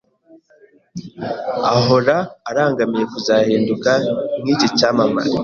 ahora 1.73 2.15
arangamiye 2.49 3.05
kuzahinduka 3.13 3.91
nk’iki 4.41 4.67
cyamamare 4.77 5.31